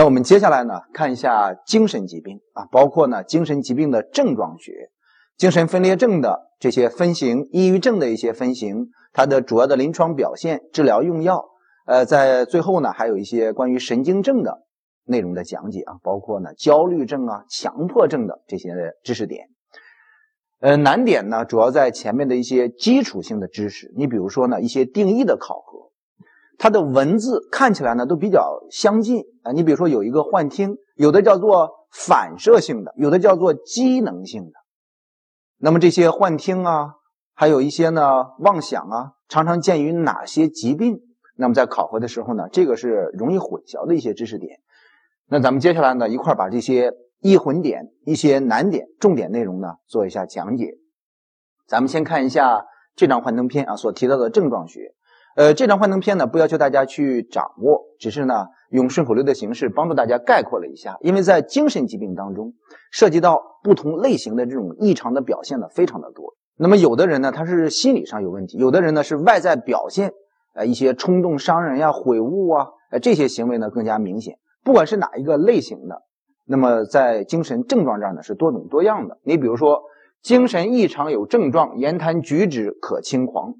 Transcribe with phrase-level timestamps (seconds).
[0.00, 4.88] 那我们接下来呢，看一下精神疾病啊，包括呢精神疾病的症状学、
[5.36, 11.50] 精神分裂症的这些分型、抑郁症的一些分型，它的主要的临床表现、治疗用药。
[11.84, 14.62] 呃，在最后呢，还有一些关于神经症的
[15.04, 18.70] 内容的讲解啊，包括呢焦虑症啊、强迫症的这些
[19.04, 19.48] 知识点。
[20.60, 25.89] 呃，难点呢主要在前面的一些基础性的知识，你比如说呢一些定义的考核。
[26.62, 34.52] 它的文字看起来呢都比较相近啊，你比如说有一个幻听，有的叫做反射性的，有的叫做机能性的。
[35.56, 36.96] 那么这些幻听啊，
[37.32, 41.00] 还有一些呢妄想啊，常常见于哪些疾病？
[41.34, 44.60] 那么在考核的时候呢，这个是容易混淆的一些知识点。
[45.28, 50.74] 那咱们接下来呢一块把这些易混点、一些难点、重点内容呢做一下讲解。
[51.66, 54.92] 咱们先看一下这张幻灯片啊所提到的症状学。
[55.40, 60.98] 呃，这张幻灯片呢，不要求大家去掌握，只是呢用顺口溜的形式帮助大家概括了一下。
[61.00, 62.52] 因为在精神疾病当中，
[62.92, 66.34] 涉及到不同类型的这种异常的表现呢，非常的多。
[66.58, 70.12] 那么有的人呢，他是心理上有问题；有的人呢是外在表现，
[70.54, 74.36] 呃，一些冲动伤人呀、悔悟啊，呃，这些行为呢更加明显。
[74.62, 76.02] 不管是哪一个类型的，
[76.44, 79.16] 那么在精神症状这儿呢是多种多样的。
[79.22, 79.84] 你比如说，
[80.22, 83.54] 精神异常有症状，言谈举止可轻狂。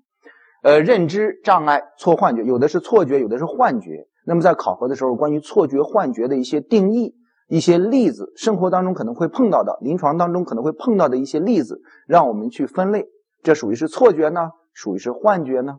[0.63, 4.07] 呃，认知障碍、错幻觉，有的是错觉，有的是幻觉。
[4.27, 7.15] 那么在考核的时候，关于错觉、幻觉的一些定义、
[7.49, 13.07] 一些例子，生活当中可能会碰到的，临床当中可能会碰到的一些例子，让我们去分类，
[13.43, 15.79] 这属于是错觉呢，属于是幻觉呢？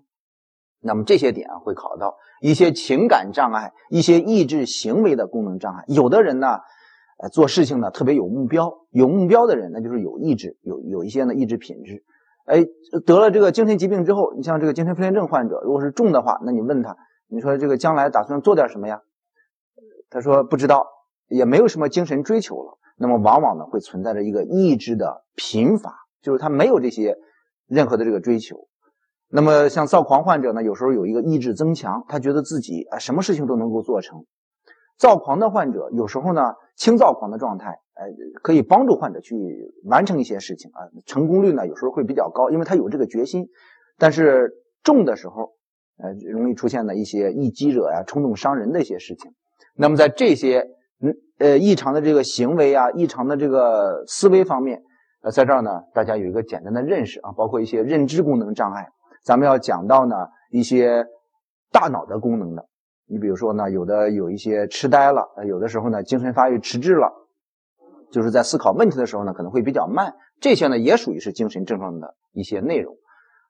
[0.82, 5.84] 那么这些点，会考到一些情感障碍、一些意志行为的功能障碍。
[5.88, 6.58] 有的人呢，
[7.20, 12.04] 呃，做事情呢特别有目标，有目标的人那就是有意志，有有一些呢意志品质。
[12.46, 12.66] 哎，
[13.06, 16.98] 得了这个精神疾病之后，你像这个精神分裂症患者，如果是重的话，那你问他，
[17.28, 19.02] 你说这个将来打算做点什么呀？
[20.10, 20.86] 他说不知道，
[21.28, 22.78] 也没有什么精神追求了。
[22.98, 27.18] 那么往往呢会存在着一个意志的贫乏，就是他没有这些
[27.68, 28.68] 任何的这个追求。
[29.30, 34.26] 那么像躁狂患者呢，有时候有一个意志增强，他觉得自己啊什么事情都能够做成。
[34.98, 37.80] 躁狂的患者有时候呢轻躁狂的状态。
[38.02, 39.36] 呃，可以帮助患者去
[39.86, 43.48] 完成一些事情啊，成功率呢有时候会比较高，因为他有这个决心。
[43.98, 44.52] 但是
[44.84, 45.54] 重的时候，
[45.98, 49.32] 呃，容易出现的一些易激惹呀、冲动伤人的一些事情。
[49.76, 50.68] 那么在这些
[51.04, 54.82] 嗯呃异常的这个行为啊、异常的这个思维方面，
[55.22, 58.88] 呃，在这儿呢，大家有一个简单的认识啊，包括一些认知功能障碍。
[59.24, 60.16] 咱们要讲到呢
[60.50, 61.06] 一些
[61.72, 62.66] 大脑的功能的，
[63.08, 67.21] 你比如说呢，有的有一些痴呆了，有的时候呢精神发育迟滞了。
[68.12, 72.98] 就是在思考问题的时候呢，可能会比较慢，这些呢也属于是精神症状的一些内容。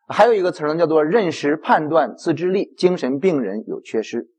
[0.07, 4.29] 还有一个词呢，叫做认识判断自制力，精神病人有缺失。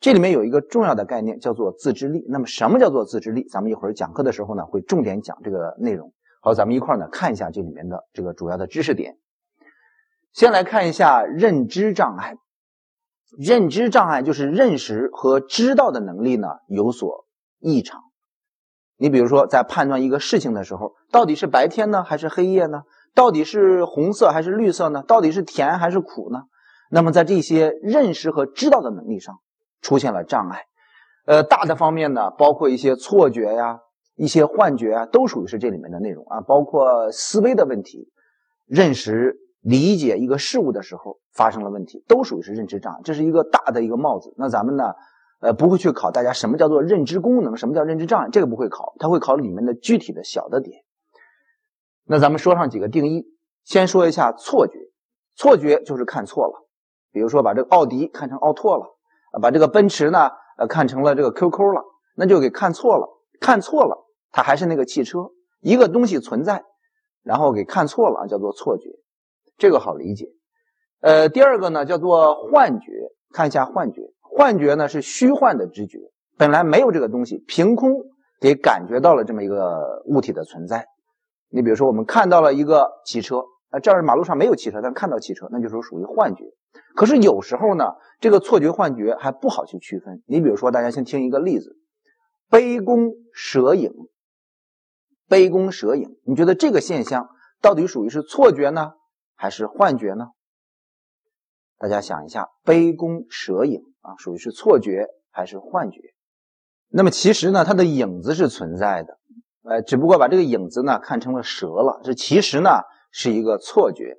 [0.00, 2.24] 这里面有一个重要的概念叫做自制力。
[2.28, 3.46] 那么什么叫做自制力？
[3.48, 6.12] 咱们一会儿讲课的时候呢，会重点讲这个内容。
[6.40, 9.16] 好，咱们一块儿呢看一下这里面的这个主要的知识点。
[10.32, 12.36] 先来看一下认知障碍。
[13.36, 17.26] 认知障碍就是认识和知道的能力呢有所
[17.58, 18.00] 异常。
[19.00, 22.82] 你比如说，在判断一个事情的时候，到底是白天呢，还是黑夜呢？
[23.14, 25.04] 到底是红色还是绿色呢？
[25.06, 26.42] 到底是甜还是苦呢？
[26.90, 29.36] 那么在这些认识和知道的能力上
[29.80, 30.64] 出现了障碍。
[31.26, 33.78] 呃，大的方面呢，包括一些错觉呀、
[34.16, 36.40] 一些幻觉啊，都属于是这里面的内容啊。
[36.40, 38.10] 包括思维的问题、
[38.66, 43.00] 认识、理解一个事物的时候发生了问题，都属于是认知障碍。
[43.04, 44.34] 这是一个大的一个帽子。
[44.36, 44.92] 那咱们呢？
[45.40, 50.84] 呃，不会去考大家什么叫做认知功能，什么叫认知障碍，这个不会考，他会考里面的具体的小的点。
[52.04, 53.26] 那咱们说上几个定义，
[53.64, 54.78] 先说一下错觉，
[55.36, 56.66] 错觉就是看错了，
[57.12, 58.86] 比如说把这个奥迪看成奥拓了，
[59.40, 61.84] 把这个奔驰呢，呃，看成了这个 QQ 了，
[62.16, 63.06] 那就给看错了，
[63.40, 66.64] 看错了，它还是那个汽车，一个东西存在，
[67.22, 68.90] 然后给看错了，叫做错觉，
[69.56, 70.32] 这个好理解。
[71.00, 72.90] 呃，第二个呢叫做幻觉，
[73.32, 74.02] 看一下幻觉。
[74.38, 75.98] 幻觉呢是虚幻的知觉，
[76.36, 77.90] 本来没有这个东西，凭空
[78.40, 80.86] 给感觉到了这么一个物体的存在。
[81.48, 83.40] 你比如说，我们看到了一个汽车，
[83.70, 86.44] 啊，这儿马路上没有汽车，但看到汽车，那就是属于幻觉。
[86.94, 90.22] 可是有时候呢，这个错觉、幻觉还不好去区分。
[90.28, 91.76] 你比如说，大家先听一个例子：
[92.48, 93.90] 杯弓蛇影。
[95.26, 97.28] 杯弓蛇影，你觉得这个现象
[97.60, 98.92] 到底属于是错觉呢，
[99.34, 100.28] 还是幻觉呢？
[101.76, 103.82] 大家想一下，杯弓蛇影。
[104.08, 106.00] 啊，属于是错觉还是幻觉？
[106.88, 109.18] 那么其实呢，它的影子是存在的，
[109.64, 112.00] 呃，只不过把这个影子呢看成了蛇了。
[112.02, 112.70] 这其实呢
[113.10, 114.16] 是一个错觉。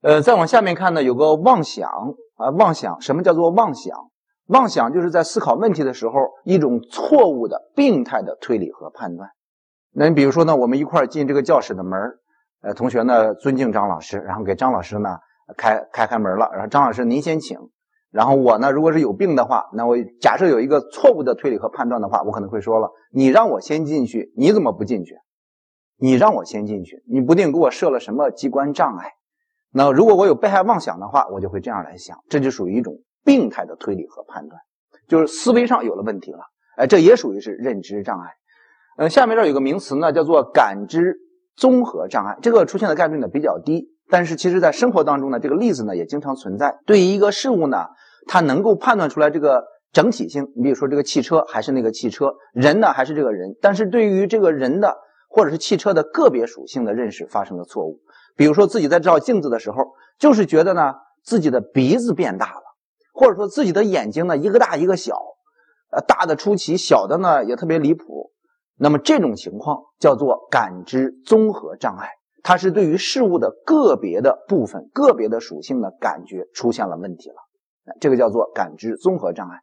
[0.00, 1.90] 呃，再往下面看呢，有个妄想
[2.36, 3.94] 啊，妄想什么叫做妄想？
[4.46, 6.12] 妄想就是在思考问题的时候
[6.44, 9.28] 一种错误的病态的推理和判断。
[9.92, 12.00] 那你比如说呢，我们一块进这个教室的门
[12.62, 15.18] 呃，同学呢尊敬张老师，然后给张老师呢
[15.56, 17.58] 开开开门了，然后张老师您先请。
[18.12, 25.16] 然后我呢，如果是有病的话，那我假设有一个错误的推理和判断的话，我可能会说了：你让我先进去，你怎么不进去？
[25.96, 29.12] 你让我先进去，你不定给我设了什么机关障碍。
[29.72, 34.60] 那如果我有被害妄想的话，我就会这样来想，这就属于一种病态的推理和判断，
[35.08, 36.40] 就是思维上有了问题了。
[36.76, 38.30] 哎，这也属于是认知障碍。
[38.98, 41.16] 呃，下面这有个名词呢，叫做感知
[41.56, 46.78] 综合障碍，这个出现的概率呢比较低，但是其实在生活当中呢，这个例子呢也经常存在。
[46.84, 47.86] 对于一个事物呢，
[48.26, 54.98] 它能够判断出来这个整体性，你比如说这个汽车还是那个汽车，人呢还是这个人，但是对于这个人的
[55.30, 58.00] 或者是汽车的个别属性的认识发生了错误。
[58.36, 59.78] 比如说自己在照镜子的时候，
[60.18, 60.92] 就是觉得呢
[61.24, 62.62] 自己的鼻子变大了，
[63.14, 65.16] 或者说自己的眼睛呢一个大一个小，
[65.90, 68.30] 呃大的出奇，小的呢也特别离谱。
[68.76, 72.08] 那么这种情况叫做感知综合障碍，
[72.42, 77.36] 它是对于事物的个别的部分、个别的属性的感觉出现了问题了，
[78.00, 79.58] 这个叫做感知综合障碍。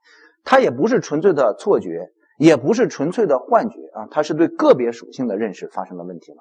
[0.46, 6.38] 它也不是纯粹的错觉，也不是纯粹的幻觉啊，它是对个别属性的认识发生了问题了。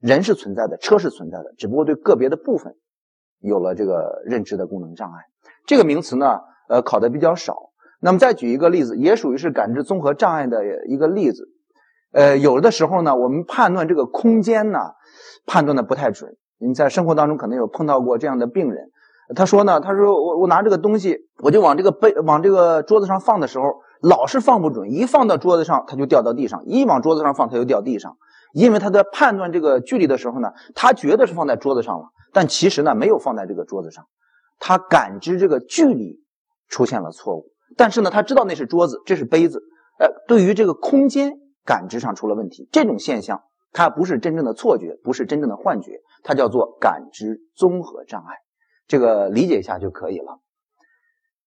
[0.00, 2.74] 人是存在的，车是存在的，只不过对个别的部分
[3.40, 5.18] 有了这个认知的功能障碍。
[5.66, 7.70] 这个名词呢，呃，考的比较少。
[8.00, 11.48] 那么再举一个例子，也属于是感知综合障碍的一个例子。
[12.14, 14.78] 呃，有的时候呢，我们判断这个空间呢，
[15.46, 16.36] 判断的不太准。
[16.58, 18.88] 你在生活当中可能有碰到过这样的病人，
[19.34, 23.64] 他说呢，他说我我拿这个东西，我就往这个杯往这个桌子上放的时候，
[24.00, 28.16] 老是放不准，一放到桌子上它就掉到地上，一往桌子上放它就掉地上。
[28.52, 34.04] 因为他在判断这个距离的时候呢，他觉得是放在桌子上了，但其实呢没有放在这个桌子上，
[34.60, 36.20] 他感知这个距离
[36.68, 37.46] 出现了错误。
[37.76, 39.60] 但是呢，他知道那是桌子，这是杯子，
[39.98, 41.32] 呃，对于这个空间
[41.64, 42.68] 感知上出了问题。
[42.72, 48.36] 这种现象它不是真正的错觉，不是真正的幻觉，它叫做感知综合障碍。
[48.86, 50.40] 这个理解一下就可以了。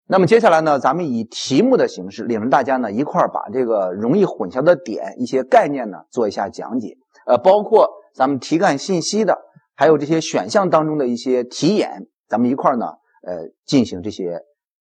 [0.09, 6.97] 那么接下来呢，咱们以题目的形式，领着大家呢一块儿把这个容易混淆的点、一些概念呢做一下讲解。
[7.25, 9.37] 呃，包括咱们题干信息的，
[9.75, 12.85] 还有这些选项当中的一些题眼，咱们一块儿呢，
[13.21, 14.39] 呃，进行这些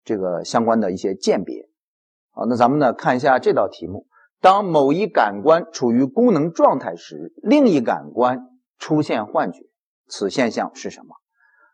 [0.04, 1.70] 这个相关的一些鉴别。
[2.32, 4.06] 好，那咱们呢看一下这道题目：
[4.46, 8.48] 当某一感官处于功能状态时，另一感官
[8.78, 9.64] 出现幻觉，
[10.08, 11.16] 此现象是什么？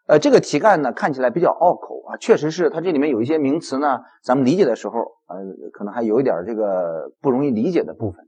[0.07, 5.35] 呃，这个题干呢看起来比较拗口啊，确实是它这里面有一些名词呢，咱们理解的时候，呃，
[5.73, 8.25] 可能还有一点这个不容易理解的部分。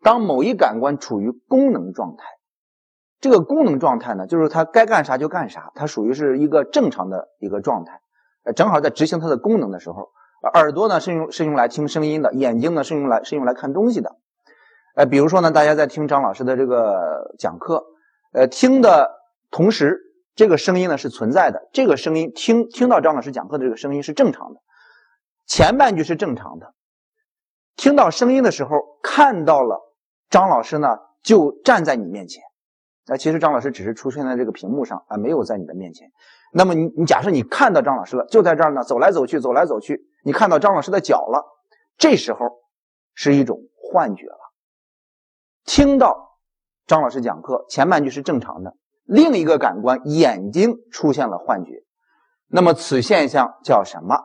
[0.00, 2.24] 当某一感官处于功能状态，
[3.18, 8.00] 这个功能状态呢，就是它该干啥就干啥，它属于是一个正常的一个状态，
[8.44, 10.10] 呃，正好在执行它的功能的时候，
[10.48, 14.16] 耳朵呢是用是用来听声音的，眼睛呢是用来是用来看东西的，
[14.96, 17.84] 呃，比如说呢，大家在听张老师的这个讲课，
[18.32, 19.10] 呃，听的
[19.50, 20.08] 同时。
[20.34, 24.60] 这个声音呢是存在的，这个声音听听到张老师讲课的这个声音是正常的，
[25.46, 26.72] 前半句是正常的。
[27.76, 28.70] 听到声音的时候，
[29.02, 29.78] 看到了
[30.30, 32.42] 张老师呢就站在你面前，
[33.06, 36.08] 那其实张老师只是出现在这个屏幕上啊，没有在你的面前。
[36.54, 41.44] 那么你你假设你看到张老师了，就在这儿呢，走来走去，走来走去，你看到张老师的脚了，
[41.96, 42.60] 这时候
[43.14, 44.38] 是一种幻觉了。
[45.64, 46.38] 听到
[46.86, 48.76] 张老师讲课，前半句是正常的。
[49.04, 51.84] 另一个感官眼睛出现了幻觉，
[52.46, 54.16] 那么此现象叫什么？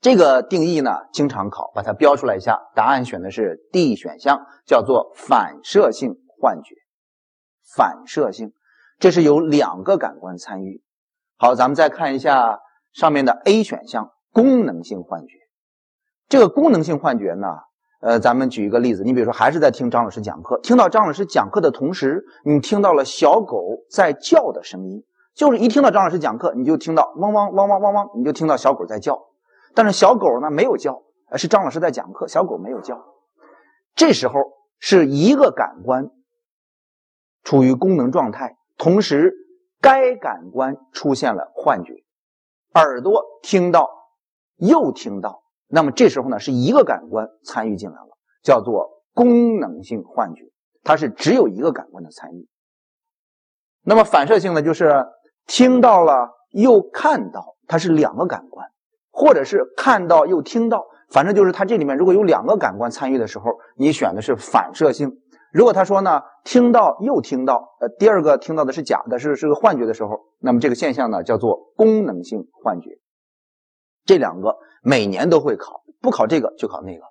[0.00, 2.60] 这个定义呢，经常考，把它标出来一下。
[2.74, 6.74] 答案选的是 D 选项，叫做反射性幻觉。
[7.74, 8.52] 反射性，
[8.98, 10.82] 这是有两个感官参与。
[11.38, 12.60] 好，咱们再看一下
[12.92, 15.38] 上面的 A 选项，功能性幻觉。
[16.28, 17.46] 这个功能性幻觉呢？
[18.00, 25.04] 呃，咱们举一个例子，你比如说，还是在听张老师讲课，听到张老师讲课的同时，你听到了小狗在叫的声音，
[25.36, 29.22] 就是一听到张老师讲课，你就听到汪汪汪汪汪汪，你就听到小狗在叫，
[29.72, 31.04] 但是小狗呢没有叫，
[31.36, 33.00] 是张老师在讲课，小狗没有叫。
[33.94, 34.34] 这时候
[34.80, 36.10] 是一个感官
[37.44, 39.32] 处于功能状态，同时
[39.80, 42.02] 该感官出现了幻觉，
[42.74, 44.01] 耳朵听到
[44.66, 45.42] 又听到。
[45.68, 50.44] 那么这时候呢，是一个感官参与进来了，叫做功能性幻觉，
[50.82, 52.48] 它是只有一个感官的参与。
[53.84, 55.06] 那么反射性呢，就是
[55.46, 58.68] 听到了又看到，它是两个感官，
[59.10, 65.18] 或者是看到又听到，反正就是它这里面如果有两个感官参与的时候，你选的是反射性。
[65.52, 73.01] 如果他说呢，听到又听到，呃，第二个听到的是假的，是是个幻觉的时候，那么这个现象呢叫做功能性幻觉。
[74.12, 74.58] 这两个。
[74.84, 77.04] 每年都会考，不考这个就考那个。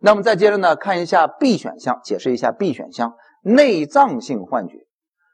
[0.00, 4.86] 那么再接着呢，看一下 B 选项，解释一下 B 选项内脏性幻觉，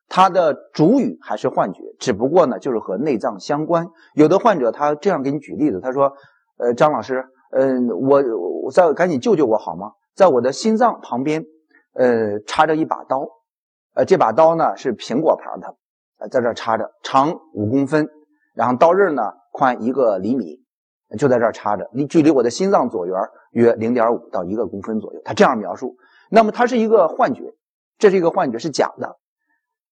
[0.08, 3.88] 它的主语还是幻觉，只不过呢就是和内脏相关。
[4.14, 6.14] 有的患者他这样给你举例子，他说
[6.56, 8.22] ：“呃，张老师，嗯，我
[8.64, 9.92] 我再赶紧救救我好吗？
[10.14, 11.44] 在我的心脏旁边，
[11.92, 13.28] 呃，插着一把刀，
[13.96, 15.76] 呃，这把刀呢是苹果牌的，
[16.20, 18.08] 呃，在这插着，长五公分，
[18.54, 20.58] 然后刀刃呢宽一个厘米。”
[21.18, 23.16] 就在这儿插着，离距离我的心脏左缘
[23.52, 25.20] 约零点五到一个公分左右。
[25.24, 25.96] 他这样描述，
[26.30, 27.54] 那么它是一个幻觉，
[27.98, 29.16] 这是一个幻觉，是假的，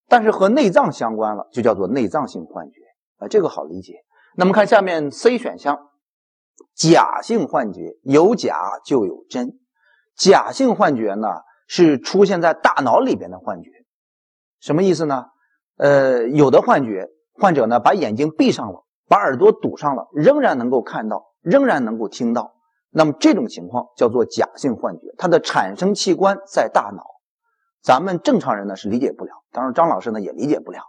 [0.09, 2.81] 但是和内脏相关了，就叫做内脏性幻觉
[3.19, 3.95] 啊，这个好理解。
[4.37, 5.91] 那么看下面 C 选项，
[6.77, 9.59] 假性幻觉有假就有真，
[10.17, 11.29] 假性幻觉呢
[11.67, 13.71] 是出现在大脑里边的幻觉，
[14.61, 15.25] 什么意思呢？
[15.79, 18.85] 呃，有的幻觉，患者呢把眼睛闭上了。
[19.09, 22.55] 把耳朵堵上了，仍然能够看到，仍然能够听到，
[22.91, 27.03] 那么这种情况叫做假性幻觉，它的产生器官在大脑，
[27.83, 30.83] 咱们正常人呢是理解不了，当然张老师呢也理解不了。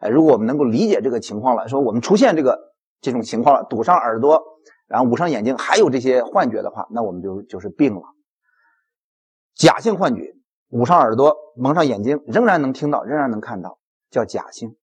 [0.00, 2.58] 哎，如果我们能够理解这个情况了，说我们出现这个
[3.00, 4.42] 这种情况了，堵上耳朵，
[4.88, 8.02] 然后捂上眼睛，还有这些幻觉的话，那我们就就是病了。
[9.54, 10.34] 假性幻觉，
[10.70, 13.78] 捂上耳朵，蒙上眼睛，仍然能听到，仍然能看到，
[14.10, 14.74] 叫假性。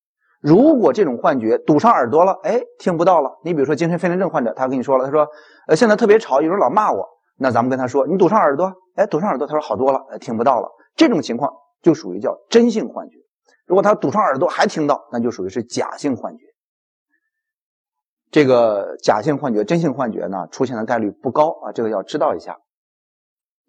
[0.42, 3.40] 如果这种幻觉堵上耳朵了，哎，听不到了。
[3.44, 5.28] 你比如说精神分裂症患者，他跟你说了，他说，
[5.68, 7.06] 呃，现在特别吵，有人老骂我。
[7.38, 10.70] 那咱们跟他说，你堵上耳朵，哎，堵上耳朵，他说好多了，听不到了。
[10.96, 13.18] 这种情况就属于叫真性幻觉。
[13.66, 16.46] 如果他堵上耳朵还听到，那就属于是假性幻觉。
[18.32, 22.58] 这个假性幻觉、真性幻觉呢，出现的概率不高啊，这个要知道一下。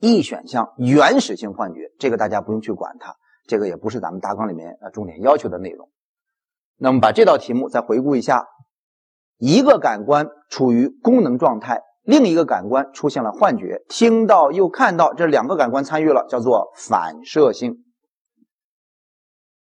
[0.01, 3.15] E 选项原始性幻觉，这个大家不用去管它，
[3.47, 5.89] 这个也不是咱们大纲里面呃重点要求的内容。
[6.83, 8.47] 那么把这道题目再回顾一下，
[9.37, 17.85] 一个感官处于功能状态，另一个感官出现了幻觉，听到又看到，这两个感官参与了，叫做反射性。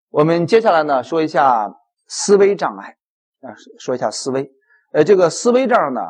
[0.08, 1.74] 我们接下来呢说一下
[2.06, 2.96] 思维障碍
[3.42, 4.50] 啊，说一下思维。
[4.92, 6.00] 呃，这个思维障呢，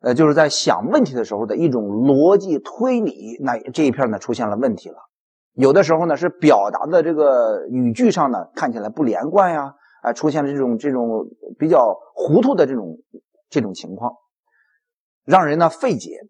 [0.00, 4.96] 呃，就是在想问题的时候的一种逻辑推理，那这一片呢出现了问题了。
[5.54, 9.74] 有的时候呢是表达的这个语句上呢看起来不连贯呀。
[10.06, 11.26] 啊，出现了这种这种
[11.58, 12.96] 比较糊涂的这种
[13.50, 14.12] 这种情况，
[15.24, 16.20] 让人呢费解。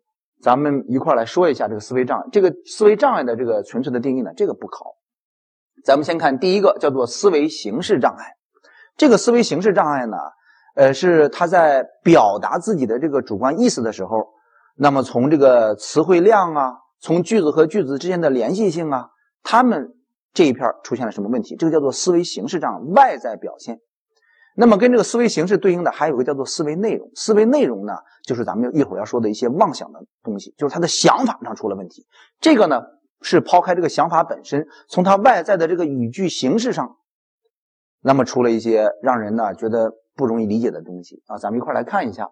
[0.42, 2.26] 咱们一块来说一下这个思维障碍。
[2.32, 4.96] 这个思维障碍的这个纯粹的定义呢，这个不考。
[5.84, 8.36] 咱们先看第一个，叫做思维形式障碍。
[8.96, 10.16] 这个思维形式障碍呢，
[10.74, 14.28] 呃，是他在表达自己的这个主观意思的时候，
[14.76, 19.10] 那么从这个词汇量啊，从句子和句子之间的联系性啊，
[19.42, 19.95] 他们。
[20.36, 21.56] 这一片出现了什么问题？
[21.56, 23.80] 这个叫做思维形式障，外在表现。
[24.54, 27.10] 那么跟这个思维形式对应的还有个叫做思维内容。
[27.14, 32.06] 思维内容呢，就是咱们一会儿要说的一些妄想的东西，就是他的想法上出了问题。
[32.38, 32.82] 这个呢
[33.22, 36.96] 是抛开这个想法本身，从他外在的这个语句形式上，
[38.02, 41.38] 那么出了一些让人呢觉得不容易理解的东西啊。
[41.38, 42.28] 咱们一块来看一下。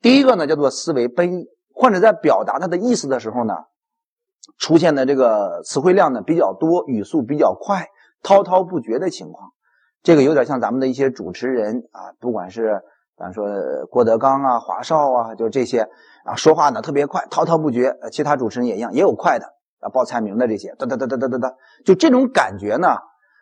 [0.00, 3.54] 第一个呢叫做思维奔逸，患者在表达他的意思的时候呢。
[4.58, 7.86] 出现的这个词汇量呢比较多，语速比较快，
[8.22, 9.50] 滔滔不绝的情况，
[10.02, 12.80] 这个有点像咱们的一些主持人啊，不管是
[13.16, 13.44] 咱说
[13.90, 15.88] 郭德纲啊、华少啊，就这些
[16.24, 17.94] 啊，说话呢特别快，滔滔不绝。
[18.10, 19.46] 其他主持人也一样，也有快的
[19.80, 21.54] 啊，报菜名的这些，哒哒哒哒哒哒哒，
[21.84, 22.88] 就这种感觉呢，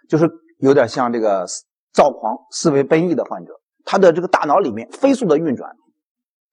[0.08, 1.46] 就是有点像这个
[1.92, 3.52] 躁狂、思维奔逸的患者，
[3.84, 5.76] 他的这个大脑里面飞速的运转，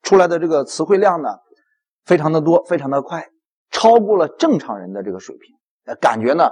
[0.02, 1.30] 出来的这个词汇量呢，
[2.06, 3.28] 非常的多，非常的快。
[3.72, 5.56] 超过了正常人的这个水平，
[5.86, 6.50] 呃，感觉呢，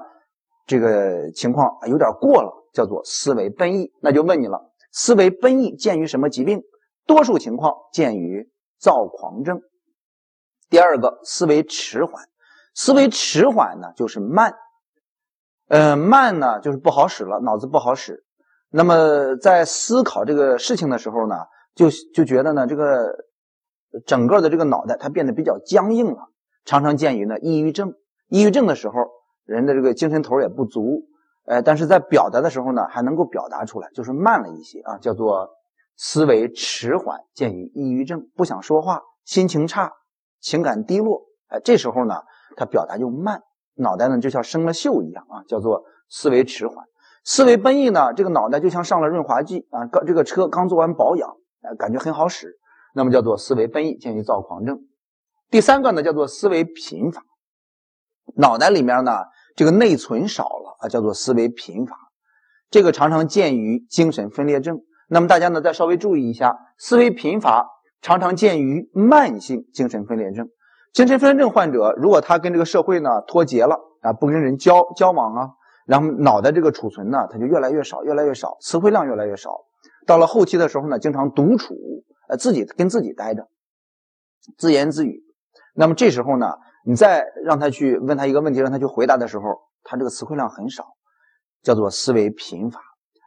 [0.65, 3.91] 这个情况有点过了，叫做思维奔逸。
[4.01, 6.63] 那就问你了，思维奔逸见于什么疾病？
[7.05, 9.61] 多数情况见于躁狂症。
[10.69, 12.25] 第二个，思维迟缓，
[12.73, 14.55] 思维迟缓呢就是慢，
[15.67, 18.23] 呃，慢呢就是不好使了，脑子不好使。
[18.69, 21.35] 那么在思考这个事情的时候呢，
[21.75, 23.25] 就就觉得呢，这个
[24.05, 26.29] 整个的这个脑袋它变得比较僵硬了。
[26.65, 27.93] 常常见于呢，抑郁症。
[28.29, 28.95] 抑郁症的时候，
[29.45, 31.03] 人的这个精神头也不足，
[31.45, 35.49] 呃，但是在表达的时候呢，还能够表达出来，就是慢了一些啊，叫做
[35.97, 38.27] 思维迟缓，见于抑郁症。
[38.35, 39.91] 不想说话，心情差，
[40.39, 42.15] 情感低落，哎，这时候呢，
[42.55, 43.41] 他表达就慢，
[43.75, 46.85] 脑袋呢就像生了锈一样啊，叫做思维迟缓。
[47.25, 51.29] 思维奔逸呢，这个脑袋就像上了润滑剂啊，刚这个车刚做完保养，
[51.61, 52.57] 哎，感觉很好使，
[52.95, 54.79] 那么叫做思维奔逸，见于躁狂症。
[55.53, 57.23] 第三个呢，叫做思维贫乏，
[58.37, 59.19] 脑袋里面呢
[59.55, 61.95] 这个内存少了啊，叫做思维贫乏，
[62.71, 64.81] 这个常常见于精神分裂症。
[65.09, 67.67] 那么大家呢再稍微注意一下，思维贫乏
[68.01, 70.49] 常常见于慢性精神分裂症。
[70.91, 75.49] 精神分裂症患者，如果他跟这个社会呢脱节了啊，不跟人交交往啊，
[75.85, 79.51] 然后脑袋这个储存呢，他就越来越少，越来越少，词汇量越来越少。
[80.07, 81.75] 到了后期的时候呢，经常独处，
[82.27, 83.47] 呃，自己跟自己待着，
[84.57, 85.21] 自言自语。
[85.73, 86.53] 那么这时候呢，
[86.85, 89.43] 你再让他去问他一个问题，让他去回答的时候，
[89.83, 90.95] 他这个词汇量很少，
[91.61, 92.79] 叫做思维贫乏。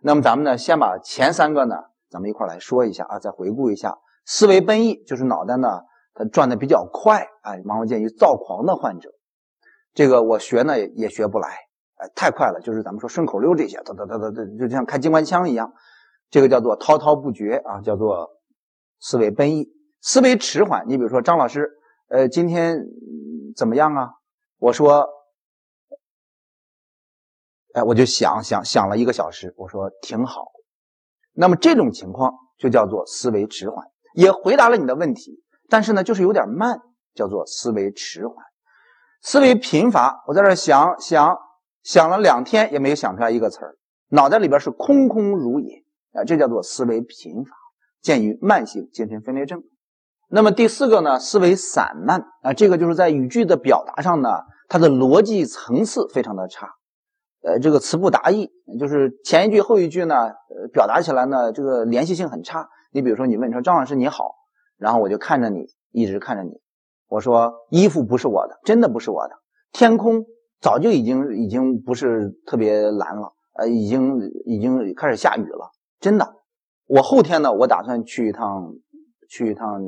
[0.02, 1.76] 那么咱们呢，先把前三个呢，
[2.10, 5.80] 咱们一块来说一下啊，再回顾一下，思维奔逸就是脑袋呢。
[6.18, 9.10] 它转的比较快啊，往往见于躁狂的患者。
[9.92, 11.48] 这个我学呢也学不来，
[11.96, 15.74] 哎，太快了，就是咱们说顺口溜这些，哒哒哒哒哒，就像开机关枪一样。
[16.30, 18.30] 这个叫做滔滔不绝啊，叫做
[18.98, 19.68] 思维奔逸。
[20.00, 21.68] 思维迟缓，你比如说张老师，
[22.08, 22.84] 呃，今天
[23.56, 24.10] 怎么样啊？
[24.58, 25.08] 我说，
[27.74, 30.52] 哎，我就想想想了一个小时，我说挺好。
[31.32, 33.84] 那么这种情况就叫做思维迟缓，
[34.14, 35.42] 也回答了你的问题。
[35.68, 36.80] 但是呢，就是有点慢，
[37.12, 38.36] 叫做思维迟缓，
[39.20, 40.22] 思维贫乏。
[40.28, 41.36] 我在这想想
[41.82, 43.76] 想了两天，也没有想出来一个词儿，
[44.10, 45.82] 脑袋里边是空空如也
[46.12, 47.56] 啊，这叫做思维贫乏，
[48.00, 49.64] 见于慢性精神分裂症。
[50.28, 54.28] 那么第四个呢，思维散漫啊，这个就是在语句的表达上呢，
[54.68, 56.68] 它的逻辑层次非常的差，
[57.42, 62.68] 呃，这个词不达意，就是前一句后一句呢，呃，表达起来呢，这个联系性很差。
[62.92, 64.34] 你比如说，你问说张老师你好。
[64.78, 66.50] 然后我就看着你，一直看着你。
[67.08, 69.34] 我说衣服不是我的，真的不是我的。
[69.72, 70.26] 天空
[70.60, 76.34] 早就已经已经不是特别蓝了，呃，已经已经开始下雨了，真的。
[76.86, 78.74] 我后天呢，我打算去一趟，
[79.28, 79.80] 去一趟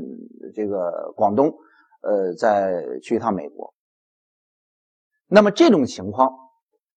[0.54, 1.52] 这个广东，
[2.02, 3.74] 呃，再去一趟美国。
[5.26, 6.32] 那么这种情况，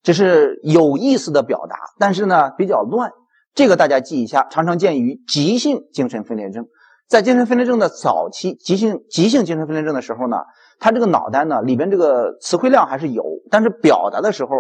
[0.01, 3.11] 这是有意思的表达，但是呢比较乱。
[3.53, 6.67] 这个大家记一下，常常见于急性精神分裂症。
[7.07, 10.37] 在精神分裂症的早期，急性急性精神分裂症的时候呢，
[10.79, 14.51] 他这个脑袋呢里边这个词汇量还是有，但是表达的时候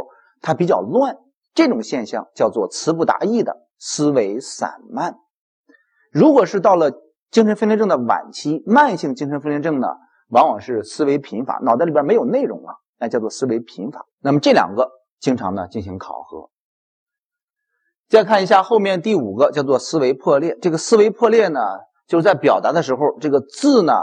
[0.41, 1.15] 它比较乱，
[1.53, 5.15] 这种现象叫做词不达意的思维散漫。
[6.11, 6.91] 如果是到了
[7.31, 9.87] 精神分裂症的晚期，慢性精神分裂症呢，
[10.29, 14.05] 往往是思维贫乏，脑袋里边没有内容了，那叫做思维贫乏。
[14.19, 14.89] 那么这两个
[15.19, 16.49] 经常呢进行考核。
[18.07, 21.59] 再看一下后面第五个叫做思维破裂，这个思维破裂呢。
[22.07, 23.93] 就是在表达的时候，这个字呢，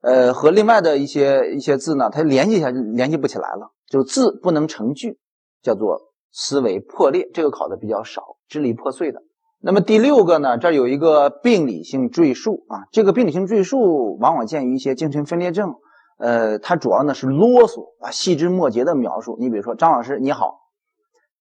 [0.00, 5.20] 呃，和另外的一些一些字呢，它联系一下联系不起来了，就是字不能成句，
[5.62, 6.00] 叫做
[6.32, 7.30] 思维破裂。
[7.32, 9.22] 这个考的比较少，支离破碎的。
[9.66, 15.76] 那么第六个呢，这儿有一个病理性赘述啊，这个病理性赘述往往见于一些精神分裂症，
[16.18, 19.38] 呃，它主要呢是啰嗦啊，细枝末节的描述。
[19.40, 20.58] 你比如说张老师你好，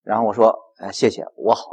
[0.04, 1.64] 然后我说，哎，谢谢，我好。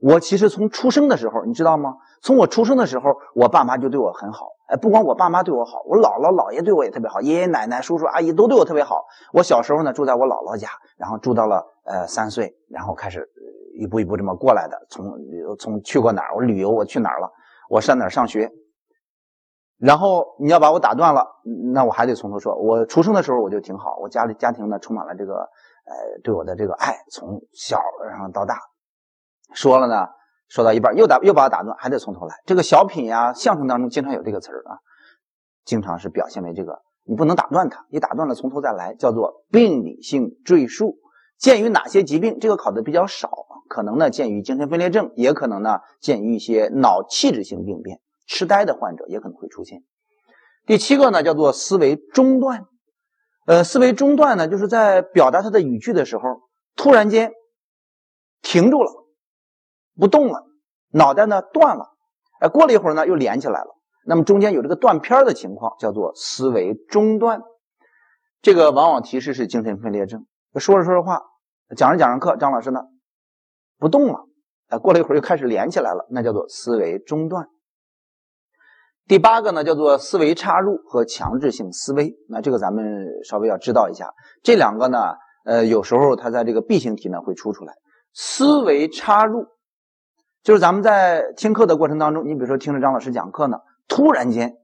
[0.00, 1.96] 我其实从出生的时候，你知道吗？
[2.22, 4.46] 从我出生的时候，我爸妈就对我很好。
[4.68, 9.04] 哎，不光我爸妈对我好，我姥姥姥爷对我也特别好，爷爷奶奶、叔叔阿姨都对我特别好。
[9.34, 13.28] 我小时候呢，住在我姥姥家，然后住到了呃三岁，然后开始
[13.78, 14.76] 一步一步这么过来的。
[14.90, 15.04] 从
[15.58, 17.30] 从去过哪儿，我旅游我去哪儿了，
[17.70, 18.50] 我上哪儿上学。
[19.78, 21.24] 然后你要把我打断了，
[21.72, 22.56] 那我还得从头说。
[22.56, 28.58] 我出生的时候我就挺好，我家里家庭呢充满了这个呃对我的这个爱，从小然后到大。
[29.54, 30.08] 说了呢，
[30.48, 32.34] 说到一半又打又把我打断，还得从头来。
[32.44, 34.78] 这个小品呀、相声当中经常有这个词儿啊，
[35.64, 40.98] 经常是表现为这个，你不能打断他，你打断了从头再来，叫做病理性赘述。
[41.38, 42.40] 鉴于哪些疾病？
[42.40, 43.30] 这个考的比较少，
[43.68, 49.84] 可能呢鉴于精神分裂症，也可能呢鉴于一些脑器质性病变，痴呆的患者也可能会出现。
[50.66, 52.66] 第七个呢叫做思维中断，
[53.46, 56.22] 呃，思维中断呢就是在表达他的语句的时候，
[56.74, 57.32] 突然间
[58.42, 58.90] 停住了。
[60.00, 60.46] 不动了，
[60.92, 61.90] 脑袋呢断了，
[62.38, 63.76] 哎，过了一会儿呢又连起来了。
[64.06, 67.42] 那么中间有这个断片的情况，叫做思维中断。
[68.40, 70.24] 这个往往提示是精神分裂症。
[70.54, 71.22] 说着说着话，
[71.76, 72.82] 讲着讲着课，张老师呢
[73.78, 74.26] 不动了，
[74.68, 77.46] 哎，过了一会儿又开始连起来了，那叫做思维中断。
[79.06, 82.14] 第八个呢叫做思维插入和强制性思维。
[82.28, 82.84] 那这个咱们
[83.24, 84.12] 稍微要知道一下，
[84.42, 85.14] 这两个呢，
[85.44, 87.72] 呃，有时候它在这个 B 型题呢会出出来，
[88.12, 89.46] 思维插入。
[90.42, 94.56] 就是咱们在听课的过程当中，你比如说听着张老师讲课呢，突然间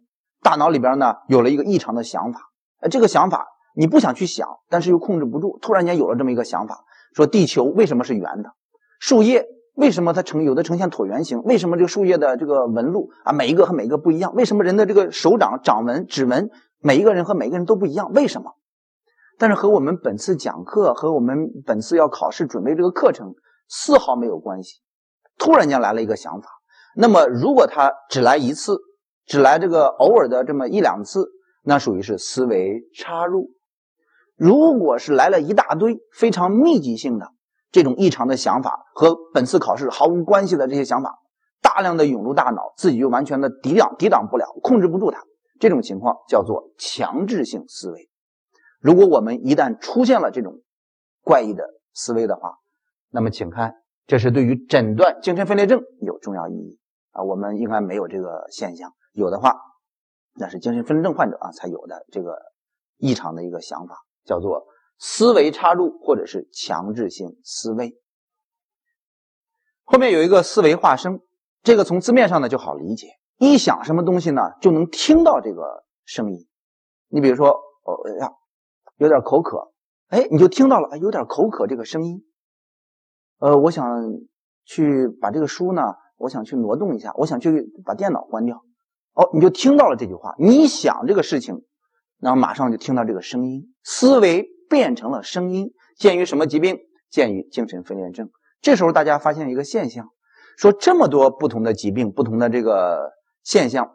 [0.42, 2.40] 大脑里边呢有了一个异常的想法，
[2.80, 8.50] 呃，这个想法你不想去想，但是又控制不住，突然间有了这么一个想法，说地球为什么是圆的？
[8.98, 11.42] 树叶为什么它呈有的呈现椭圆形？
[11.42, 14.34] 为什么这个树叶的这个纹路啊，每一个和每一个不一样？
[14.34, 18.12] 为什么人的这个手掌掌纹、指纹，每一个人和每个人都不一样？
[18.12, 18.52] 为什么？
[19.36, 23.34] 但是和我们本次讲课和我们本次要考试准备这个课程
[23.68, 24.80] 丝毫没有关系。
[25.38, 26.48] 突然间来了一个想法，
[26.96, 28.78] 那么如果他只来一次，
[29.26, 31.32] 只来这个偶尔的这么一两次，
[31.64, 33.50] 那属于是思维插入。
[34.36, 37.32] 如果是来了一大堆非常密集性的
[37.74, 41.18] 这种异常的想法和本次考试毫无关系的这些想法，
[41.60, 45.24] 大量的涌入大脑，自己就完全的抵挡抵挡不了，控制不住它，
[45.58, 48.08] 这种情况叫做强制性思维。
[48.78, 50.60] 如果我们一旦出现了这种
[51.24, 52.58] 怪异的思维的话，
[53.10, 53.74] 那么请看，
[54.06, 56.78] 这是对于诊断精神分裂症有重要意义
[57.10, 57.24] 啊。
[57.24, 59.56] 我们应该没有这个现象，有的话，
[60.36, 62.38] 那是精神分裂症患者啊才有的这个
[62.98, 64.64] 异常的一个想法，叫做
[64.98, 67.98] 思维插入或者是强制性思维。
[69.84, 71.20] 后面有一个思维化声，
[71.62, 76.46] 这个从字面上呢就好理解，一想什么东西呢，就能听到这个声音。
[77.08, 77.48] 你比如说，
[77.84, 78.32] 哦呀。
[78.98, 79.72] 有点口渴，
[80.06, 82.24] 哎，你就听到了，哎有点口渴这个声音。
[83.38, 83.84] 呃，我想
[84.64, 85.82] 去把这个书呢，
[86.16, 88.62] 我想去挪动一下，我想去把电脑关掉。
[89.14, 91.64] 哦，你就听到了这句话，你想这个事情，
[92.20, 95.72] 然后马上就听到这个声音，思维变成了声音。
[95.98, 96.78] 鉴于什么疾病？
[97.10, 98.30] 鉴于精神分裂症。
[98.60, 100.08] 这时候大家发现一个现象，
[100.56, 103.90] 说这么多不同的疾病，不同的这个现象。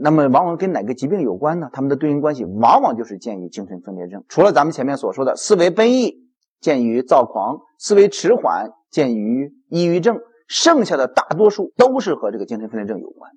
[0.00, 1.70] 那么，往往跟哪个疾病有关呢？
[1.72, 4.24] 他们的对应关系往往就是鉴于精神分裂症。
[4.28, 6.14] 除了咱们前面所说的思维奔逸，
[6.60, 10.20] 鉴于躁狂；思维迟缓，鉴于抑郁症。
[10.46, 13.30] 剩下的大多数都是和这个精神分裂症有关。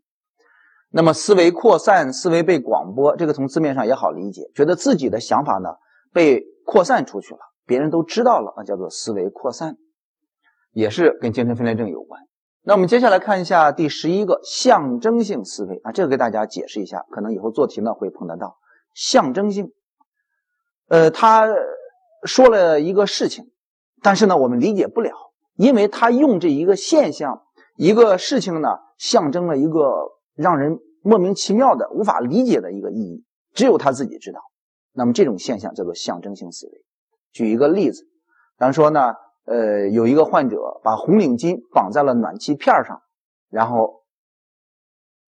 [0.92, 5.70] 那么，思维扩散、思维被广播，这个从字面上也好理解，觉得自己的想法呢
[6.14, 9.78] 被扩散出去了，别人都知道了啊，叫做思维扩散，
[10.72, 12.22] 也是跟精神分裂症有关。
[12.64, 18.58] 那我们接下来看一下第十一个象征性思维啊，这个给大家解释一下，可能以后做题呢会碰得到
[18.94, 19.72] 象征性。
[20.90, 21.48] 呃，他
[22.24, 23.46] 说了一个事情，
[24.04, 25.12] 但是呢我们理解不了，
[25.56, 27.42] 因为他用这一个现象、
[27.78, 34.40] 一个事情呢，象征了一个让人莫名其妙的、无法理解的一个意义，只有他自己知道。
[34.94, 36.86] 那么这种现象叫做象征性思维。
[37.32, 38.08] 举一个例子，
[38.58, 39.14] 咱说呢。
[39.46, 43.02] 呃，有一个患者把红领巾绑在了暖气片上，
[43.50, 44.04] 然后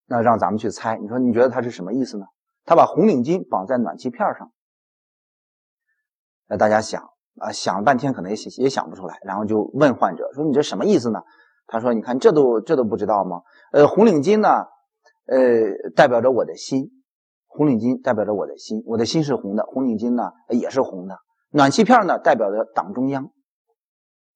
[0.05, 2.27] 那让咱们去猜，你说你觉得他是什么意思呢？
[2.63, 4.51] 他把红领巾绑在暖气片上，
[6.47, 11.21] 那大家想啊，想了半天可能也也想不出来，然后就问患者说：“你这什么意思呢？”
[11.65, 13.41] 他说：“你看这都这都不知道吗？
[13.71, 14.49] 呃，红领巾呢，
[15.25, 16.91] 呃，代表着我的心，
[17.53, 21.17] 红领巾代表着我的心，我的心是红的，红领巾呢也是红的，
[21.51, 23.29] 暖气片呢代表着党中央。”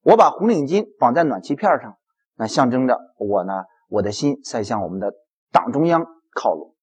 [0.03, 1.97] 我把红领巾绑在暖气片上，
[2.35, 5.11] 那象征着我呢，我的心在向我们的
[5.51, 6.75] 党中央靠拢。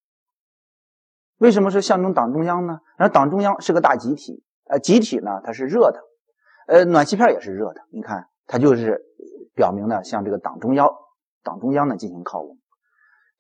[1.39, 2.81] 为什么是象征党中央呢？
[2.99, 6.01] 然后党中央是个大集体，呃，集体呢它是热的，
[6.67, 7.81] 呃，暖气片也是热的。
[7.91, 9.03] 你看，它就是
[9.55, 10.91] 表明呢向这个党中央、
[11.43, 12.59] 党中央呢进行靠拢。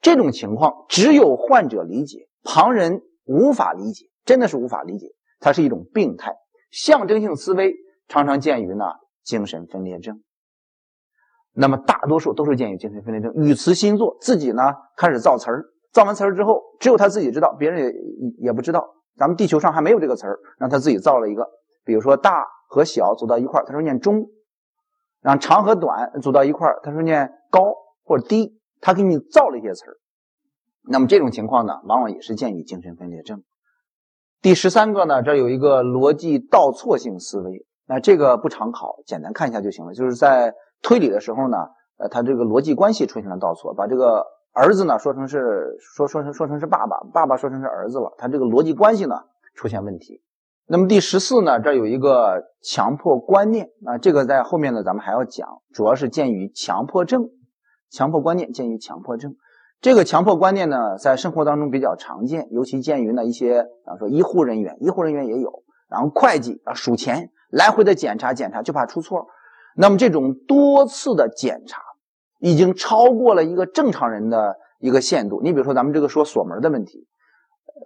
[0.00, 5.08] 这种情况只有患者理解，旁人无法理解，真的是无法理解。
[5.40, 6.36] 它是一种病态
[6.70, 7.74] 象征性思维，
[8.06, 8.84] 常常见于呢。
[9.24, 10.22] 精神分裂症，
[11.54, 14.60] 那么大多数都是见于精神分裂症，语词新作，自己呢
[14.98, 17.92] 开始造词儿，造完词儿之后，只有他自己知道，别人也
[18.48, 18.86] 也不知道。
[19.16, 21.48] 咱们地球上还没有这个词儿，让他自己造了一个，
[21.86, 24.26] 比如说大和小走到一块儿，他说念中；
[25.22, 27.62] 让长和短走到一块儿，他说念高
[28.04, 29.96] 或者低，他给你造了一些词儿。
[30.86, 33.42] 那么这种情况呢，往往也是见于精神分裂症。
[34.42, 37.66] 第十三个呢，这有一个逻辑倒错性思维。
[37.86, 39.94] 那这个不常考，简单看一下就行了。
[39.94, 41.56] 就是在推理的时候呢，
[41.98, 49.16] 呃，他这个逻辑关系出现了倒错，把这个儿子呢说成是说说成说成是爸爸，爸爸说成是儿子了，他这个逻辑关系呢
[49.54, 50.22] 出现问题。
[50.66, 57.28] 那么第十四呢，这有一个强迫观念啊，这个在后面呢咱们还要讲，主要是鉴于强迫症，
[57.90, 59.36] 强迫观念鉴于强迫症，
[59.84, 67.30] 这个强迫观念呢在生活当中比较常见，尤其鉴于呢一些，比方说医护人员，医护人员也有，然后会计啊数钱。
[67.50, 69.26] 来回的检查检查，就怕出错。
[69.76, 71.82] 那么这种多次的检查，
[72.40, 75.42] 已经超过了一个正常人的一个限度。
[75.42, 77.06] 你比如说，咱们这个说锁门的问题，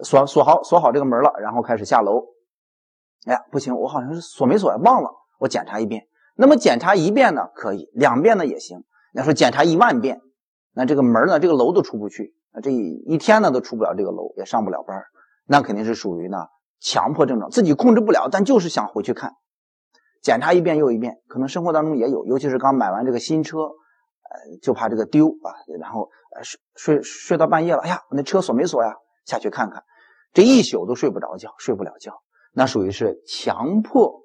[0.04, 2.26] 锁锁好锁好这个门了，然后开始下楼。
[3.26, 5.10] 哎呀，不行，我好像是锁没锁呀，忘了。
[5.40, 6.06] 我检查一遍。
[6.36, 8.84] 那么检查一遍呢，可以；两遍呢也行。
[9.14, 10.20] 要说检查一万遍，
[10.78, 12.36] 那这个门呢，这个楼都出不去。
[12.52, 15.02] 那这一天呢，都出不了这个楼，也上不了班
[15.44, 16.46] 那肯定是属于呢
[16.78, 19.32] 强迫症状，自己控制不了，但就是想回去看。
[20.22, 26.10] 检查一遍又一遍，可能生活当中也有，尤其是刚买完这个新车，呃，就怕这个丢啊，然后
[26.42, 28.94] 睡睡睡到半夜了，哎呀，我那车锁没锁呀？
[29.24, 29.82] 下去看看，
[30.32, 34.22] 这一宿都睡不着觉，睡不了觉，那属于是强迫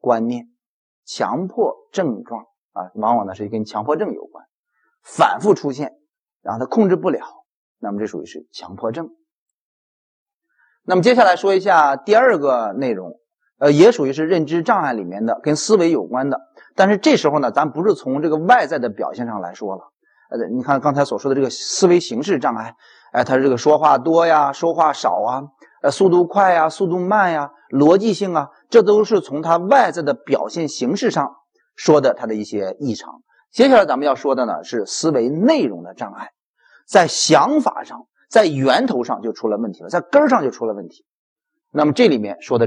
[0.00, 0.48] 观念、
[1.04, 4.46] 强迫症状啊，往往呢是跟强迫症有关，
[5.02, 5.92] 反复出现，
[6.42, 7.20] 然后他控制不了，
[7.78, 9.10] 那么这属于是强迫症。
[10.84, 13.20] 那么接下来说一下第二个内容，
[13.58, 16.40] 呃，也属于是认知障碍里面的，跟思维有关的。
[16.74, 19.92] 但是这时候呢，咱不是从这个外在的表现上来说了。
[20.30, 22.74] 呃，你看刚才所说的这个思维形式障碍，
[23.12, 25.42] 哎，他这个说话多呀，说话少啊，
[25.82, 31.36] 呃，速度快呀，速度慢呀，逻辑性啊，这都是从他外在的表现形式上
[31.76, 33.22] 说的他的一些异常。
[33.52, 36.32] 接下来咱们要说的呢是思维内容的障碍，
[36.88, 41.04] 在想法上，在源头上就出了问题了，在根上就出了问题。
[41.70, 42.60] 那么这里面说的。